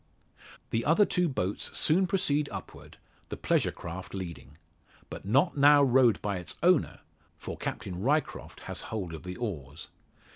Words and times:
The 0.71 0.83
other 0.83 1.05
two 1.05 1.29
boats 1.29 1.77
soon 1.77 2.07
proceed 2.07 2.49
upward, 2.51 2.97
the 3.29 3.37
pleasure 3.37 3.71
craft 3.71 4.15
leading. 4.15 4.57
But 5.11 5.25
not 5.25 5.57
now 5.57 5.83
rowed 5.83 6.19
by 6.23 6.37
its 6.37 6.57
owner; 6.63 7.01
for 7.37 7.55
Captain 7.55 8.01
Ryecroft 8.01 8.61
has 8.61 8.81
hold 8.89 9.13
of 9.13 9.21
the 9.21 9.35
oars. 9.35 9.89